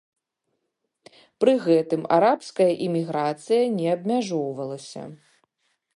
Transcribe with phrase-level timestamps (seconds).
[1.43, 5.03] Пры гэтым арабская іміграцыя не абмяжоўвалася.